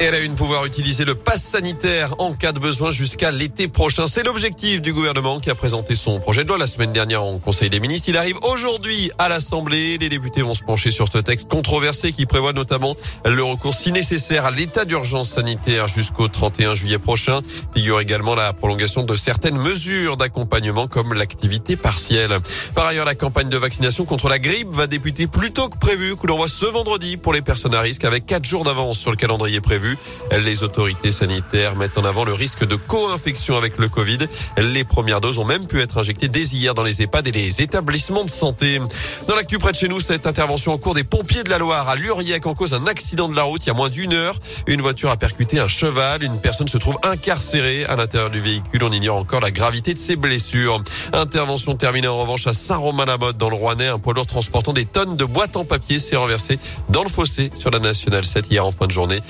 [0.00, 4.06] Elle a une pouvoir utiliser le pass sanitaire en cas de besoin jusqu'à l'été prochain.
[4.06, 7.36] C'est l'objectif du gouvernement qui a présenté son projet de loi la semaine dernière en
[7.40, 8.08] Conseil des ministres.
[8.08, 9.98] Il arrive aujourd'hui à l'Assemblée.
[9.98, 13.90] Les députés vont se pencher sur ce texte controversé qui prévoit notamment le recours si
[13.90, 17.40] nécessaire à l'état d'urgence sanitaire jusqu'au 31 juillet prochain.
[17.74, 22.38] Figure également la prolongation de certaines mesures d'accompagnement comme l'activité partielle.
[22.72, 26.14] Par ailleurs, la campagne de vaccination contre la grippe va débuter plus tôt que prévu,
[26.14, 29.10] que l'on voit ce vendredi pour les personnes à risque avec quatre jours d'avance sur
[29.10, 29.87] le calendrier prévu.
[30.44, 34.18] Les autorités sanitaires mettent en avant le risque de co-infection avec le Covid.
[34.58, 37.62] Les premières doses ont même pu être injectées dès hier dans les EHPAD et les
[37.62, 38.80] établissements de santé.
[39.26, 41.88] Dans l'actu près de chez nous, cette intervention en cours des pompiers de la Loire
[41.88, 44.34] à Luriec en cause un accident de la route il y a moins d'une heure.
[44.66, 46.22] Une voiture a percuté un cheval.
[46.22, 48.82] Une personne se trouve incarcérée à l'intérieur du véhicule.
[48.84, 50.82] On ignore encore la gravité de ses blessures.
[51.12, 53.88] Intervention terminée en revanche à Saint-Romain-la-Motte dans le Rouennais.
[53.88, 56.58] Un poids lourd transportant des tonnes de boîtes en papier s'est renversé
[56.88, 59.20] dans le fossé sur la Nationale 7 hier en fin de journée.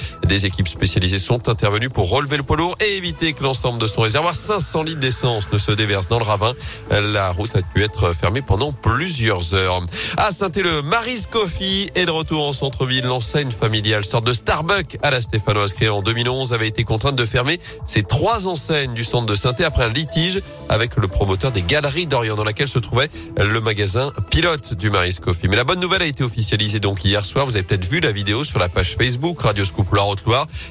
[0.48, 4.00] Équipes spécialisées sont intervenues pour relever le poids lourd et éviter que l'ensemble de son
[4.00, 6.54] réservoir 500 litres d'essence ne se déverse dans le ravin.
[6.90, 9.82] La route a pu être fermée pendant plusieurs heures.
[10.16, 13.04] À saint le Maris Coffee est de retour en centre-ville.
[13.04, 17.26] L'enseigne familiale, sorte de Starbucks à la Stéphanoise créée en 2011, avait été contrainte de
[17.26, 21.62] fermer ses trois enseignes du centre de saint après un litige avec le promoteur des
[21.62, 25.48] Galeries d'Orient dans laquelle se trouvait le magasin pilote du Maris Coffee.
[25.48, 27.46] Mais la bonne nouvelle a été officialisée donc hier soir.
[27.46, 30.02] Vous avez peut-être vu la vidéo sur la page Facebook Radio Scoop La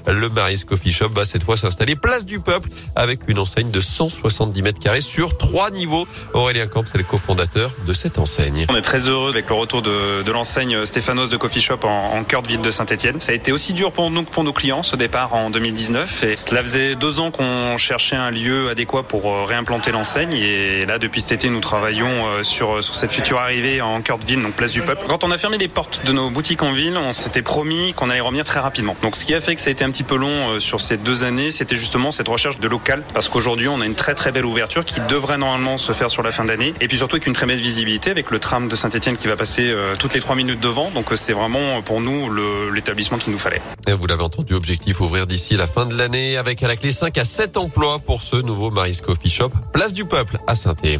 [0.05, 3.81] Le Maris Coffee Shop va cette fois s'installer place du Peuple avec une enseigne de
[3.81, 6.07] 170 mètres carrés sur trois niveaux.
[6.33, 8.65] Aurélien Camp, c'est le cofondateur de cette enseigne.
[8.69, 12.41] On est très heureux avec le retour de, l'enseigne Stéphanos de Coffee Shop en, cœur
[12.41, 13.19] de ville de Saint-Etienne.
[13.21, 16.23] Ça a été aussi dur pour nous que pour nos clients ce départ en 2019
[16.23, 20.85] et cela faisait deux ans qu'on cherchait un lieu adéquat pour euh, réimplanter l'enseigne et
[20.85, 24.25] là depuis cet été nous travaillons euh, sur, sur cette future arrivée en cœur de
[24.25, 25.05] ville, donc place du Peuple.
[25.07, 28.09] Quand on a fermé les portes de nos boutiques en ville, on s'était promis qu'on
[28.09, 28.95] allait revenir très rapidement.
[29.01, 30.97] Donc ce qui a fait ça a été un petit peu long euh, sur ces
[30.97, 34.31] deux années, c'était justement cette recherche de local parce qu'aujourd'hui on a une très très
[34.31, 37.28] belle ouverture qui devrait normalement se faire sur la fin d'année et puis surtout avec
[37.28, 40.19] une très belle visibilité avec le tram de Saint-Etienne qui va passer euh, toutes les
[40.19, 40.91] trois minutes devant.
[40.91, 42.29] Donc c'est vraiment pour nous
[42.72, 43.62] l'établissement qu'il nous fallait.
[43.88, 46.91] Et vous l'avez entendu, objectif ouvrir d'ici la fin de l'année avec à la clé
[46.91, 50.72] 5 à 7 emplois pour ce nouveau Maris Coffee Shop, place du Peuple à saint
[50.72, 51.00] etienne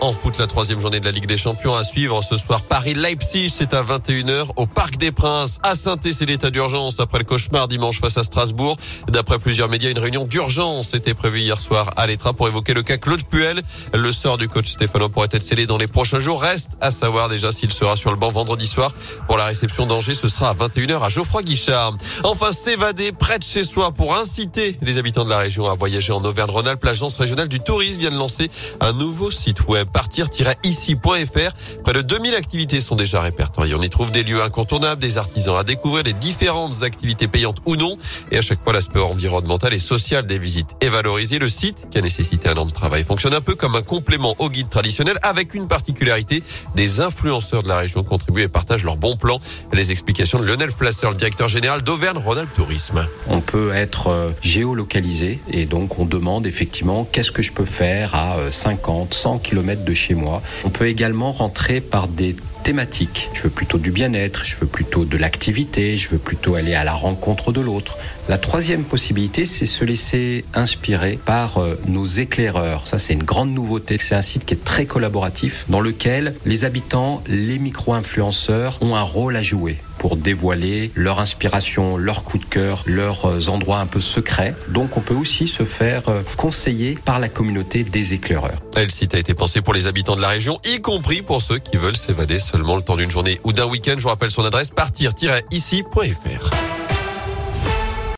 [0.00, 2.62] en foot, la troisième journée de la Ligue des Champions à suivre ce soir.
[2.62, 5.58] Paris-Leipzig, c'est à 21h au Parc des Princes.
[5.62, 8.76] À saint c'est l'état d'urgence après le cauchemar dimanche face à Strasbourg.
[9.08, 12.82] D'après plusieurs médias, une réunion d'urgence était prévue hier soir à l'Etra pour évoquer le
[12.82, 13.62] cas Claude Puel.
[13.92, 16.42] Le sort du coach Stéphano pourrait être scellé dans les prochains jours.
[16.42, 18.92] Reste à savoir déjà s'il sera sur le banc vendredi soir
[19.26, 20.14] pour la réception d'Angers.
[20.14, 21.94] Ce sera à 21h à Geoffroy Guichard.
[22.22, 26.12] Enfin, s'évader près de chez soi pour inciter les habitants de la région à voyager
[26.12, 26.84] en Auvergne-Rhône-Alpes.
[26.84, 31.82] L'agence régionale du tourisme vient de lancer un nouveau site web partir-ici.fr.
[31.82, 33.74] Près de 2000 activités sont déjà répertoriées.
[33.74, 37.74] On y trouve des lieux incontournables, des artisans à découvrir, des différentes activités payantes ou
[37.74, 37.96] non.
[38.30, 41.40] Et à chaque fois, l'aspect environnemental et social des visites est valorisé.
[41.40, 44.36] Le site, qui a nécessité un an de travail, fonctionne un peu comme un complément
[44.38, 46.44] au guide traditionnel avec une particularité.
[46.76, 49.40] Des influenceurs de la région contribuent et partagent leurs bons plans.
[49.72, 53.04] Les explications de Lionel Flasser, le directeur général d'Auvergne-Rhône-Alpes Tourisme.
[53.26, 58.14] On peut être euh, géolocalisé et donc on demande effectivement qu'est-ce que je peux faire
[58.14, 60.42] à 50, 100 km de chez moi.
[60.64, 63.30] On peut également rentrer par des thématiques.
[63.32, 66.84] Je veux plutôt du bien-être, je veux plutôt de l'activité, je veux plutôt aller à
[66.84, 67.96] la rencontre de l'autre.
[68.28, 72.86] La troisième possibilité, c'est se laisser inspirer par euh, nos éclaireurs.
[72.86, 73.96] Ça, c'est une grande nouveauté.
[73.98, 79.02] C'est un site qui est très collaboratif dans lequel les habitants, les micro-influenceurs ont un
[79.02, 83.86] rôle à jouer pour dévoiler leur inspiration, leur coup de cœur, leurs euh, endroits un
[83.86, 84.54] peu secrets.
[84.68, 88.60] Donc on peut aussi se faire euh, conseiller par la communauté des éclaireurs.
[88.76, 91.58] Le site a été pensé pour les habitants de la région, y compris pour ceux
[91.58, 93.94] qui veulent s'évader seulement le temps d'une journée ou d'un week-end.
[93.96, 96.67] Je vous rappelle son adresse partir-ici.fr.